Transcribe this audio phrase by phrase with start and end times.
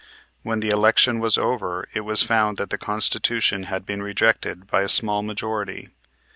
[0.41, 4.81] When the election was over it was found that the Constitution had been rejected by
[4.81, 5.89] a small majority.